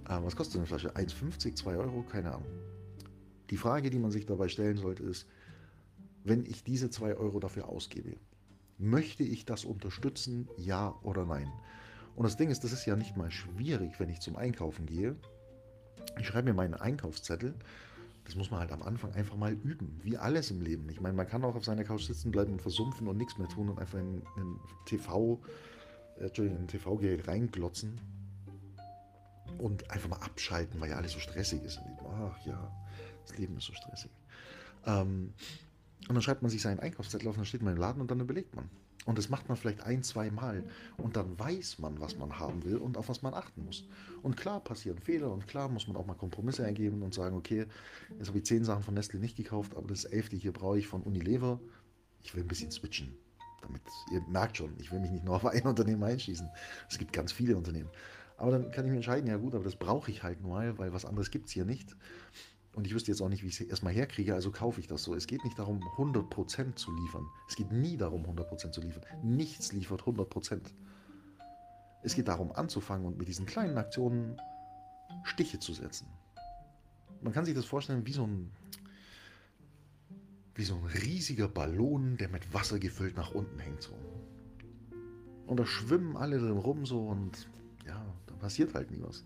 [0.05, 0.95] Aber was kostet so eine Flasche?
[0.95, 2.47] 1,50, 2 Euro, keine Ahnung.
[3.49, 5.27] Die Frage, die man sich dabei stellen sollte, ist,
[6.23, 8.15] wenn ich diese 2 Euro dafür ausgebe?
[8.77, 11.51] Möchte ich das unterstützen, ja oder nein?
[12.15, 15.15] Und das Ding ist, das ist ja nicht mal schwierig, wenn ich zum Einkaufen gehe.
[16.19, 17.53] Ich schreibe mir meinen Einkaufszettel.
[18.25, 20.87] Das muss man halt am Anfang einfach mal üben, wie alles im Leben.
[20.89, 23.47] Ich meine, man kann auch auf seiner Couch sitzen bleiben und versumpfen und nichts mehr
[23.47, 25.39] tun und einfach in ein TV,
[26.19, 27.99] äh, ein TV-Gerät reinglotzen
[29.57, 31.79] und einfach mal abschalten, weil ja alles so stressig ist.
[32.05, 32.71] Ach ja,
[33.25, 34.11] das Leben ist so stressig.
[34.85, 35.33] Ähm,
[36.07, 38.19] und dann schreibt man sich seinen Einkaufszettel auf, dann steht man im Laden und dann
[38.19, 38.69] überlegt man.
[39.05, 40.63] Und das macht man vielleicht ein, zwei Mal.
[40.97, 43.87] Und dann weiß man, was man haben will und auf was man achten muss.
[44.21, 47.65] Und klar passieren Fehler und klar muss man auch mal Kompromisse eingeben und sagen, okay,
[48.17, 50.87] jetzt habe ich zehn Sachen von Nestle nicht gekauft, aber das elfte hier brauche ich
[50.87, 51.59] von Unilever.
[52.21, 53.17] Ich will ein bisschen switchen.
[53.61, 53.81] Damit,
[54.11, 56.49] ihr merkt schon, ich will mich nicht nur auf ein Unternehmen einschießen.
[56.89, 57.89] Es gibt ganz viele Unternehmen.
[58.37, 60.93] Aber dann kann ich mir entscheiden, ja gut, aber das brauche ich halt nur, weil
[60.93, 61.95] was anderes gibt es hier nicht.
[62.73, 65.03] Und ich wüsste jetzt auch nicht, wie ich es erstmal herkriege, also kaufe ich das
[65.03, 65.15] so.
[65.15, 67.25] Es geht nicht darum, 100% zu liefern.
[67.47, 69.03] Es geht nie darum, 100% zu liefern.
[69.23, 70.61] Nichts liefert 100%.
[72.03, 74.39] Es geht darum, anzufangen und mit diesen kleinen Aktionen
[75.23, 76.07] Stiche zu setzen.
[77.21, 78.51] Man kann sich das vorstellen wie so ein,
[80.55, 83.81] wie so ein riesiger Ballon, der mit Wasser gefüllt nach unten hängt.
[83.81, 83.97] So.
[85.47, 87.49] Und da schwimmen alle drin rum so und
[87.85, 89.25] ja, da passiert halt nie was.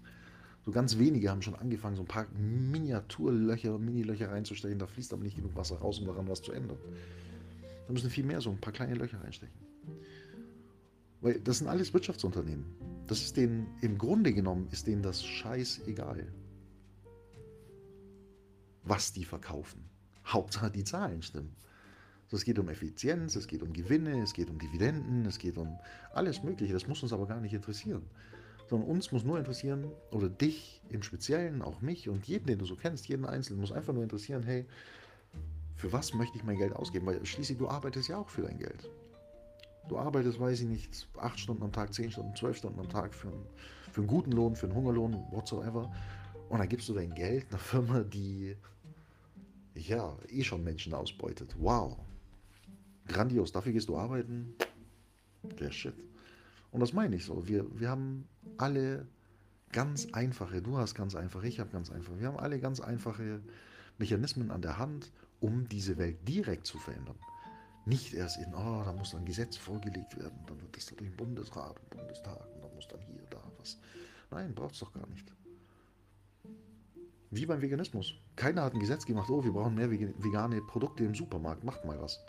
[0.65, 4.79] So ganz wenige haben schon angefangen, so ein paar Miniaturlöcher, Minilöcher reinzustechen.
[4.79, 6.77] Da fließt aber nicht genug Wasser raus, um daran was zu ändern.
[7.85, 9.59] Da müssen viel mehr so ein paar kleine Löcher reinstechen.
[11.19, 12.65] Weil das sind alles Wirtschaftsunternehmen.
[13.07, 16.31] Das ist denen, im Grunde genommen, ist denen das scheißegal,
[18.83, 19.83] was die verkaufen.
[20.25, 21.55] Hauptsache die Zahlen stimmen.
[22.27, 25.57] So, es geht um Effizienz, es geht um Gewinne, es geht um Dividenden, es geht
[25.57, 25.77] um
[26.13, 26.71] alles Mögliche.
[26.71, 28.03] Das muss uns aber gar nicht interessieren
[28.67, 32.65] sondern uns muss nur interessieren, oder dich im Speziellen, auch mich und jeden, den du
[32.65, 34.65] so kennst, jeden Einzelnen, muss einfach nur interessieren, hey,
[35.75, 37.05] für was möchte ich mein Geld ausgeben?
[37.05, 38.89] Weil schließlich du arbeitest ja auch für dein Geld.
[39.89, 43.13] Du arbeitest, weiß ich nicht, acht Stunden am Tag, zehn Stunden, zwölf Stunden am Tag
[43.13, 43.45] für einen,
[43.91, 45.91] für einen guten Lohn, für einen Hungerlohn, whatsoever.
[46.49, 48.55] Und dann gibst du dein Geld einer Firma, die
[49.75, 51.55] ja eh schon Menschen ausbeutet.
[51.59, 51.97] Wow.
[53.07, 53.51] Grandios.
[53.51, 54.55] Dafür gehst du arbeiten.
[55.59, 55.95] Der Shit.
[56.73, 57.47] Und das meine ich so.
[57.47, 59.07] Wir, wir haben alle
[59.71, 63.41] ganz einfache, du hast ganz einfache, ich habe ganz einfache, wir haben alle ganz einfache
[63.99, 67.15] Mechanismen an der Hand, um diese Welt direkt zu verändern.
[67.85, 71.15] Nicht erst in, oh, da muss ein Gesetz vorgelegt werden, dann wird das durch den
[71.15, 73.77] Bundesrat und Bundestag und dann muss dann hier, da was.
[74.31, 75.31] Nein, braucht es doch gar nicht.
[77.29, 78.15] Wie beim Veganismus.
[78.35, 82.01] Keiner hat ein Gesetz gemacht, oh, wir brauchen mehr vegane Produkte im Supermarkt, macht mal
[82.01, 82.19] was.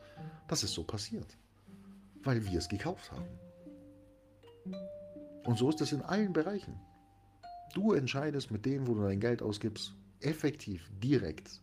[0.48, 1.38] Das ist so passiert,
[2.22, 3.24] weil wir es gekauft haben.
[5.44, 6.74] Und so ist es in allen Bereichen.
[7.74, 11.60] Du entscheidest mit dem, wo du dein Geld ausgibst, effektiv, direkt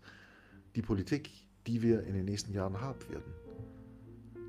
[0.76, 1.30] die Politik,
[1.68, 3.34] die wir in den nächsten Jahren haben werden.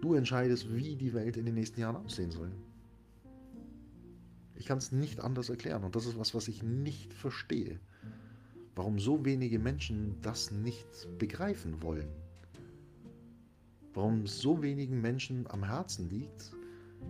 [0.01, 2.51] Du entscheidest, wie die Welt in den nächsten Jahren aussehen soll.
[4.57, 7.81] Ich kann es nicht anders erklären und das ist was, was ich nicht verstehe.
[8.75, 10.87] Warum so wenige Menschen das nicht
[11.19, 12.09] begreifen wollen.
[13.95, 16.53] Warum so wenigen Menschen am Herzen liegt,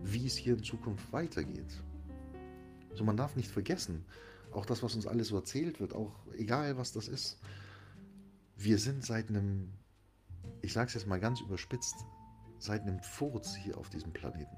[0.03, 1.83] wie es hier in Zukunft weitergeht.
[2.95, 4.05] So, man darf nicht vergessen,
[4.53, 7.39] auch das, was uns alles so erzählt wird, auch egal was das ist,
[8.57, 9.73] wir sind seit einem,
[10.61, 11.97] ich sage es jetzt mal ganz überspitzt,
[12.59, 14.57] seit einem Furz hier auf diesem Planeten.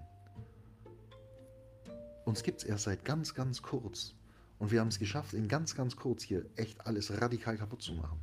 [2.24, 4.14] Uns gibt es erst seit ganz, ganz kurz.
[4.58, 7.92] Und wir haben es geschafft, in ganz, ganz kurz hier echt alles radikal kaputt zu
[7.94, 8.18] machen.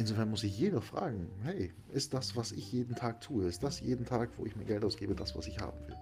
[0.00, 3.80] Insofern muss sich jeder fragen, hey, ist das, was ich jeden Tag tue, ist das
[3.80, 5.96] jeden Tag, wo ich mir Geld ausgebe, das, was ich haben will?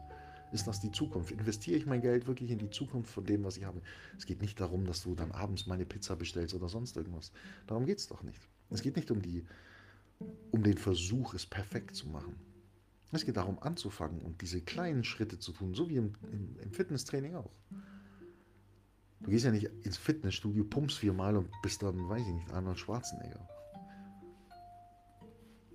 [0.53, 1.33] Ist das die Zukunft?
[1.33, 3.83] Investiere ich mein Geld wirklich in die Zukunft von dem, was ich habe?
[4.17, 7.33] Es geht nicht darum, dass du dann abends meine Pizza bestellst oder sonst irgendwas.
[7.67, 8.41] Darum geht es doch nicht.
[8.71, 9.45] Es geht nicht um, die,
[10.53, 12.37] um den Versuch, es perfekt zu machen.
[13.11, 16.71] Es geht darum, anzufangen und diese kleinen Schritte zu tun, so wie im, im, im
[16.71, 17.51] Fitnesstraining auch.
[19.19, 22.79] Du gehst ja nicht ins Fitnessstudio, pumpst viermal und bist dann, weiß ich nicht, Arnold
[22.79, 23.58] Schwarzenegger.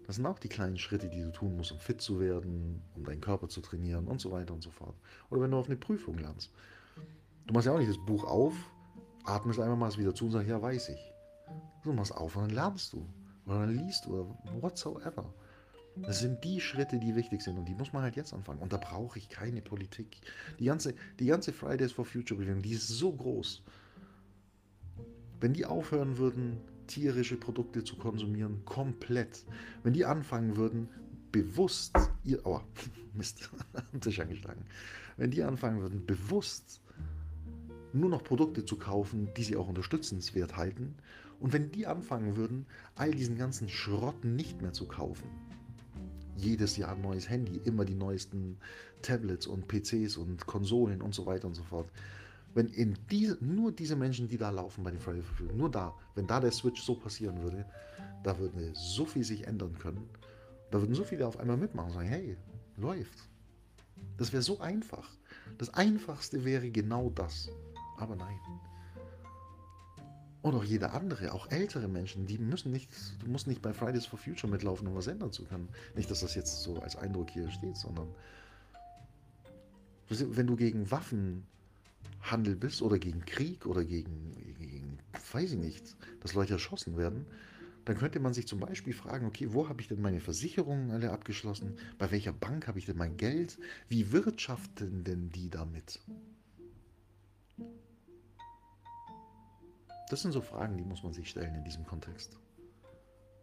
[0.06, 3.04] Das sind auch die kleinen Schritte, die du tun musst, um fit zu werden, um
[3.04, 4.96] deinen Körper zu trainieren und so weiter und so fort.
[5.30, 6.52] Oder wenn du auf eine Prüfung lernst.
[7.48, 8.54] Du machst ja auch nicht das Buch auf,
[9.24, 11.14] atmest einmal mal wieder zu und sagst, ja, weiß ich.
[11.84, 13.08] Du machst auf und dann lernst du.
[13.46, 15.34] Oder dann liest du oder whatsoever.
[15.96, 18.60] Das sind die Schritte, die wichtig sind und die muss man halt jetzt anfangen.
[18.60, 20.18] Und da brauche ich keine Politik.
[20.60, 23.62] Die ganze, die ganze Fridays for Future Bewegung, die ist so groß.
[25.40, 26.62] Wenn die aufhören würden,
[26.94, 29.44] tierische Produkte zu konsumieren, komplett.
[29.82, 30.88] Wenn die anfangen würden,
[31.32, 32.62] bewusst ihr, oh,
[33.16, 33.50] Mist,
[34.02, 34.64] Tisch angeschlagen.
[35.18, 36.82] Wenn die anfangen würden, bewusst
[37.94, 40.96] nur noch Produkte zu kaufen, die sie auch unterstützenswert halten.
[41.40, 45.28] Und wenn die anfangen würden, all diesen ganzen Schrott nicht mehr zu kaufen,
[46.38, 48.58] jedes Jahr ein neues Handy, immer die neuesten
[49.02, 51.90] Tablets und PCs und Konsolen und so weiter und so fort.
[52.54, 55.72] Wenn in diese, nur diese Menschen, die da laufen bei den Friday for Future, nur
[55.72, 57.66] da, wenn da der Switch so passieren würde,
[58.24, 60.08] da würde so viel sich ändern können.
[60.72, 62.38] Da würden so viele auf einmal mitmachen und sagen, hey,
[62.78, 63.30] läuft.
[64.18, 65.10] Das wäre so einfach.
[65.58, 67.50] Das Einfachste wäre genau das.
[67.98, 68.40] Aber nein.
[70.42, 74.06] Und auch jeder andere, auch ältere Menschen, die müssen nicht, du musst nicht bei Fridays
[74.06, 75.70] for Future mitlaufen, um was ändern zu können.
[75.96, 78.10] Nicht, dass das jetzt so als Eindruck hier steht, sondern
[80.10, 80.92] wenn du gegen
[82.34, 84.98] Waffenhandel bist oder gegen Krieg oder gegen, gegen,
[85.32, 87.26] weiß ich nicht, dass Leute erschossen werden,
[87.86, 91.12] dann könnte man sich zum Beispiel fragen, okay, wo habe ich denn meine Versicherungen alle
[91.12, 91.76] abgeschlossen?
[91.98, 93.60] Bei welcher Bank habe ich denn mein Geld?
[93.90, 96.00] Wie wirtschaften denn die damit?
[100.10, 102.38] Das sind so Fragen, die muss man sich stellen in diesem Kontext.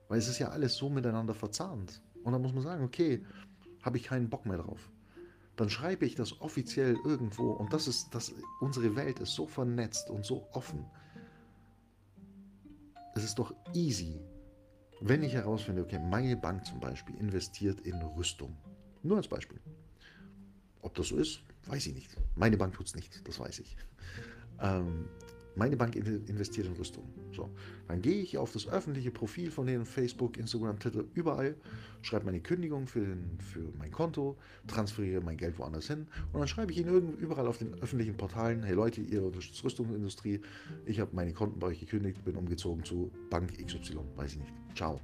[0.08, 2.00] Weil es ist ja alles so miteinander verzahnt.
[2.24, 3.24] Und dann muss man sagen, okay,
[3.82, 4.90] habe ich keinen Bock mehr drauf.
[5.60, 10.08] Dann schreibe ich das offiziell irgendwo und das ist, das, unsere Welt ist so vernetzt
[10.08, 10.86] und so offen.
[13.14, 14.22] Es ist doch easy,
[15.02, 18.56] wenn ich herausfinde, okay, meine Bank zum Beispiel investiert in Rüstung.
[19.02, 19.60] Nur als Beispiel.
[20.80, 22.16] Ob das so ist, weiß ich nicht.
[22.36, 23.76] Meine Bank tut es nicht, das weiß ich.
[24.62, 25.10] Ähm,
[25.60, 27.04] meine Bank investiert in Rüstung.
[27.32, 27.50] So,
[27.86, 31.54] dann gehe ich auf das öffentliche Profil von denen, Facebook, Instagram, Twitter, überall,
[32.00, 36.48] schreibe meine Kündigung für, den, für mein Konto, transferiere mein Geld woanders hin und dann
[36.48, 40.40] schreibe ich ihnen überall auf den öffentlichen Portalen, hey Leute, ihr unterstützt Rüstungsindustrie,
[40.86, 44.52] ich habe meine Konten bei euch gekündigt, bin umgezogen zu Bank XY, weiß ich nicht.
[44.74, 44.98] Ciao.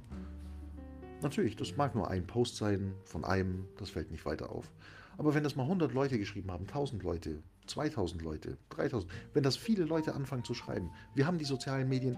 [1.21, 4.71] Natürlich, das mag nur ein Post sein von einem, das fällt nicht weiter auf.
[5.19, 9.57] Aber wenn das mal 100 Leute geschrieben haben, 1000 Leute, 2000 Leute, 3000, wenn das
[9.57, 12.17] viele Leute anfangen zu schreiben, wir haben die sozialen Medien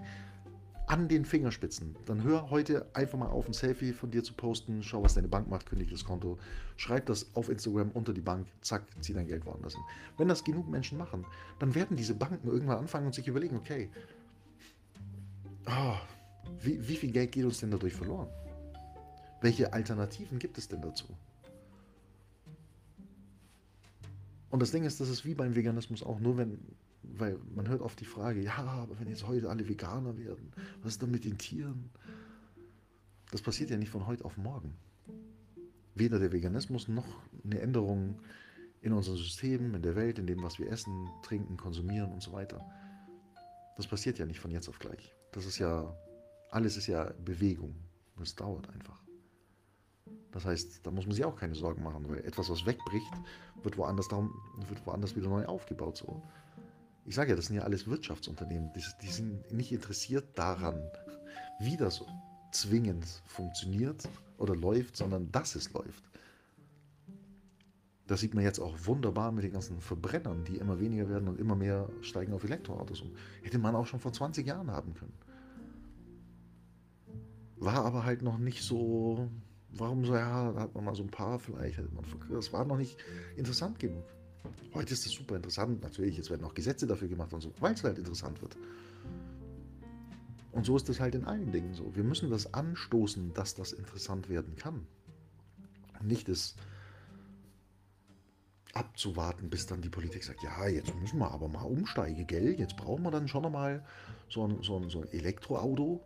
[0.86, 4.82] an den Fingerspitzen, dann hör heute einfach mal auf, ein Selfie von dir zu posten,
[4.82, 6.36] schau, was deine Bank macht, kündige das Konto,
[6.76, 9.84] schreib das auf Instagram unter die Bank, zack, zieh dein Geld woanders hin.
[10.18, 11.24] Wenn das genug Menschen machen,
[11.60, 13.88] dann werden diese Banken irgendwann anfangen und sich überlegen, okay,
[15.66, 15.96] oh,
[16.60, 18.28] wie, wie viel Geld geht uns denn dadurch verloren?
[19.42, 21.06] Welche Alternativen gibt es denn dazu?
[24.50, 26.58] Und das Ding ist, das ist wie beim Veganismus auch, nur wenn,
[27.02, 30.94] weil man hört oft die Frage, ja, aber wenn jetzt heute alle Veganer werden, was
[30.94, 31.90] ist dann mit den Tieren?
[33.30, 34.74] Das passiert ja nicht von heute auf morgen.
[35.94, 37.06] Weder der Veganismus noch
[37.44, 38.18] eine Änderung
[38.82, 42.32] in unserem System, in der Welt, in dem, was wir essen, trinken, konsumieren und so
[42.32, 42.64] weiter.
[43.76, 45.14] Das passiert ja nicht von jetzt auf gleich.
[45.32, 45.94] Das ist ja,
[46.50, 47.74] alles ist ja Bewegung.
[48.18, 49.00] Das dauert einfach.
[50.32, 53.12] Das heißt, da muss man sich auch keine Sorgen machen, weil etwas, was wegbricht,
[53.62, 54.32] wird woanders, darum,
[54.68, 55.96] wird woanders wieder neu aufgebaut.
[55.96, 56.22] So.
[57.04, 58.72] Ich sage ja, das sind ja alles Wirtschaftsunternehmen.
[58.74, 60.80] Die, die sind nicht interessiert daran,
[61.58, 62.04] wie das
[62.52, 66.04] zwingend funktioniert oder läuft, sondern dass es läuft.
[68.06, 71.38] Das sieht man jetzt auch wunderbar mit den ganzen Verbrennern, die immer weniger werden und
[71.38, 73.12] immer mehr steigen auf Elektroautos um.
[73.42, 75.12] Hätte man auch schon vor 20 Jahren haben können.
[77.56, 79.28] War aber halt noch nicht so
[79.72, 82.64] Warum so, ja, da hat man mal so ein paar, vielleicht hätte man, das war
[82.64, 82.96] noch nicht
[83.36, 84.04] interessant genug.
[84.74, 87.74] Heute ist es super interessant, natürlich, es werden auch Gesetze dafür gemacht und so, weil
[87.74, 88.56] es halt interessant wird.
[90.52, 91.94] Und so ist es halt in allen Dingen so.
[91.94, 94.86] Wir müssen das anstoßen, dass das interessant werden kann.
[96.02, 96.56] Nicht es
[98.72, 102.58] abzuwarten, bis dann die Politik sagt, ja, jetzt müssen wir aber mal umsteigen, gell?
[102.58, 103.84] Jetzt brauchen wir dann schon mal
[104.28, 106.00] so ein, so ein, so ein Elektroauto.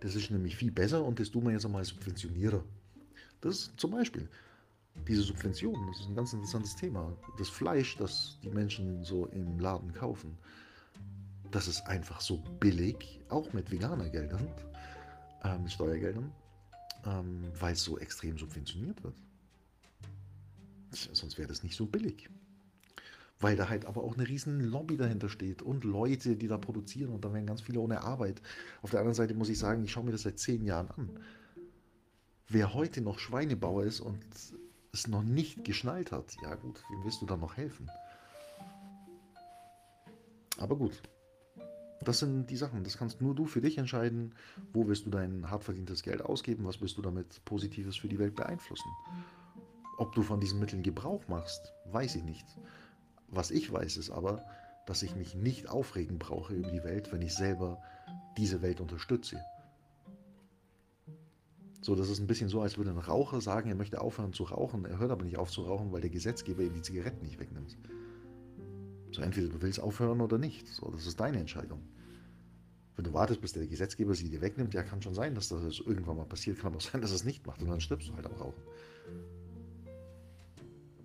[0.00, 2.62] Das ist nämlich viel besser und das tun wir jetzt einmal subventionieren.
[3.40, 4.28] Das ist zum Beispiel
[5.06, 7.16] diese Subventionen, das ist ein ganz interessantes Thema.
[7.38, 10.36] Das Fleisch, das die Menschen so im Laden kaufen,
[11.50, 14.46] das ist einfach so billig, auch mit veganer Geldern,
[15.44, 16.32] äh, mit Steuergeldern,
[17.06, 19.14] ähm, weil es so extrem subventioniert wird.
[20.90, 22.28] Sonst wäre das nicht so billig.
[23.40, 27.12] Weil da halt aber auch eine riesen Lobby dahinter steht und Leute, die da produzieren
[27.12, 28.42] und da werden ganz viele ohne Arbeit.
[28.82, 31.10] Auf der anderen Seite muss ich sagen, ich schaue mir das seit zehn Jahren an
[32.48, 34.24] wer heute noch Schweinebauer ist und
[34.92, 37.90] es noch nicht geschnallt hat, ja gut, wem willst du dann noch helfen?
[40.58, 41.02] Aber gut,
[42.00, 42.84] das sind die Sachen.
[42.84, 44.34] Das kannst nur du für dich entscheiden.
[44.72, 46.64] Wo willst du dein hart verdientes Geld ausgeben?
[46.64, 48.90] Was willst du damit Positives für die Welt beeinflussen?
[49.98, 52.46] Ob du von diesen Mitteln Gebrauch machst, weiß ich nicht.
[53.28, 54.44] Was ich weiß, ist aber,
[54.86, 57.82] dass ich mich nicht aufregen brauche über die Welt, wenn ich selber
[58.36, 59.40] diese Welt unterstütze.
[61.80, 64.44] So, das ist ein bisschen so, als würde ein Raucher sagen, er möchte aufhören zu
[64.44, 67.38] rauchen, er hört aber nicht auf zu rauchen, weil der Gesetzgeber ihm die Zigaretten nicht
[67.38, 67.76] wegnimmt.
[69.12, 70.66] So entweder du willst aufhören oder nicht.
[70.68, 71.80] So, das ist deine Entscheidung.
[72.96, 75.78] Wenn du wartest, bis der Gesetzgeber sie dir wegnimmt, ja, kann schon sein, dass das
[75.78, 76.58] irgendwann mal passiert.
[76.58, 78.62] Kann auch sein, dass es nicht macht und dann stirbst du halt am Rauchen.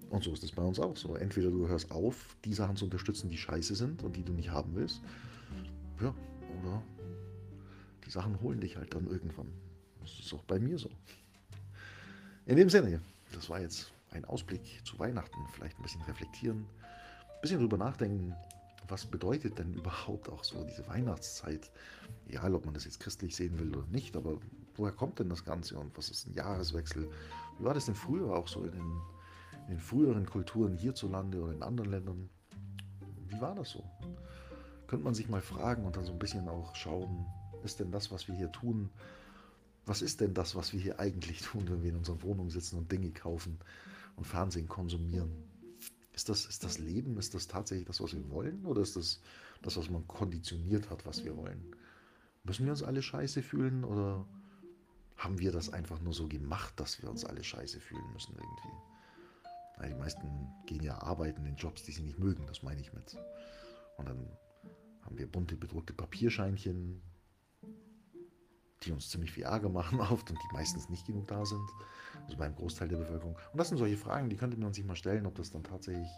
[0.10, 1.16] Und so ist es bei uns auch so.
[1.16, 4.50] Entweder du hörst auf, die Sachen zu unterstützen, die scheiße sind und die du nicht
[4.50, 5.02] haben willst.
[6.02, 6.14] Ja,
[6.62, 6.84] oder
[8.06, 9.48] die Sachen holen dich halt dann irgendwann.
[10.04, 10.90] Das ist auch bei mir so.
[12.46, 13.00] In dem Sinne,
[13.34, 15.40] das war jetzt ein Ausblick zu Weihnachten.
[15.54, 16.66] Vielleicht ein bisschen reflektieren,
[17.36, 18.36] ein bisschen drüber nachdenken,
[18.88, 21.72] was bedeutet denn überhaupt auch so diese Weihnachtszeit?
[22.28, 24.38] Egal, ob man das jetzt christlich sehen will oder nicht, aber
[24.76, 27.10] woher kommt denn das Ganze und was ist ein Jahreswechsel?
[27.58, 29.02] Wie war das denn früher auch so in den,
[29.68, 32.30] in den früheren Kulturen hierzulande oder in anderen Ländern?
[33.28, 33.84] Wie war das so?
[34.88, 37.26] Könnte man sich mal fragen und dann so ein bisschen auch schauen,
[37.64, 38.90] ist denn das, was wir hier tun,
[39.86, 42.78] was ist denn das, was wir hier eigentlich tun, wenn wir in unserer Wohnung sitzen
[42.78, 43.58] und Dinge kaufen
[44.16, 45.32] und Fernsehen konsumieren?
[46.14, 48.66] Ist das, ist das Leben, ist das tatsächlich das, was wir wollen?
[48.66, 49.20] Oder ist das
[49.64, 51.76] das, was man konditioniert hat, was wir wollen?
[52.44, 54.26] Müssen wir uns alle scheiße fühlen oder
[55.16, 58.78] haben wir das einfach nur so gemacht, dass wir uns alle scheiße fühlen müssen irgendwie?
[59.78, 60.28] Na, die meisten
[60.66, 63.18] gehen ja arbeiten in Jobs, die sie nicht mögen, das meine ich mit.
[63.98, 64.30] Und dann
[65.02, 67.02] haben wir bunte bedruckte Papierscheinchen,
[68.86, 71.68] die uns ziemlich viel Ärger machen oft und die meistens nicht genug da sind.
[72.26, 73.38] Also beim Großteil der Bevölkerung.
[73.52, 76.10] Und das sind solche Fragen, die könnte man sich mal stellen, ob das dann tatsächlich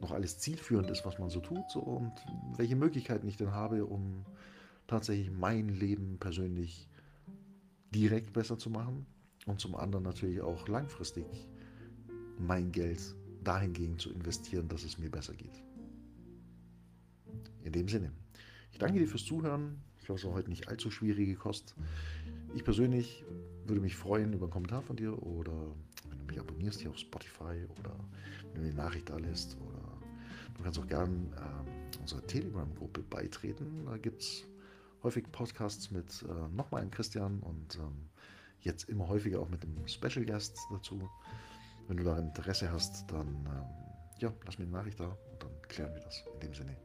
[0.00, 2.12] noch alles zielführend ist, was man so tut so, und
[2.56, 4.26] welche Möglichkeiten ich denn habe, um
[4.86, 6.88] tatsächlich mein Leben persönlich
[7.94, 9.06] direkt besser zu machen
[9.46, 11.26] und zum anderen natürlich auch langfristig
[12.38, 15.62] mein Geld dahingehend zu investieren, dass es mir besser geht.
[17.62, 18.12] In dem Sinne,
[18.70, 19.82] ich danke dir fürs Zuhören.
[20.06, 21.74] Ich hoffe, es war heute nicht allzu schwierige Kost.
[22.54, 23.24] Ich persönlich
[23.66, 25.74] würde mich freuen über einen Kommentar von dir oder
[26.08, 27.92] wenn du mich abonnierst hier auf Spotify oder
[28.52, 29.98] wenn du eine Nachricht da lässt oder
[30.54, 33.84] du kannst auch gern äh, unserer Telegram-Gruppe beitreten.
[33.84, 34.44] Da gibt es
[35.02, 38.08] häufig Podcasts mit äh, nochmal einem Christian und ähm,
[38.60, 41.10] jetzt immer häufiger auch mit einem Special Guest dazu.
[41.88, 43.64] Wenn du da Interesse hast, dann ähm,
[44.20, 45.18] ja, lass mir eine Nachricht da
[45.68, 46.24] klären wir das.
[46.34, 46.76] In dem Sinne.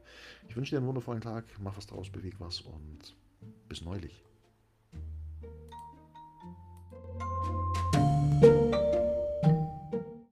[0.48, 3.16] Ich wünsche dir einen wundervollen Tag, mach was draus, beweg was und
[3.68, 4.22] bis neulich.